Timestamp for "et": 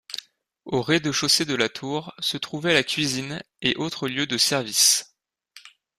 3.61-3.75